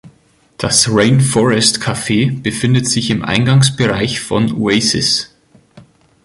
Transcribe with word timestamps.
Das 0.57 0.87
Rainforest 0.89 1.79
Cafe 1.79 2.31
befindet 2.31 2.87
sich 2.87 3.11
im 3.11 3.23
Eingangsbereich 3.23 4.19
von 4.19 4.51
Oasis. 4.51 5.29